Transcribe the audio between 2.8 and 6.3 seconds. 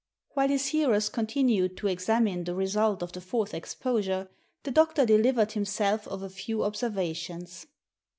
of the fourth exposure the doctor delivered himself of a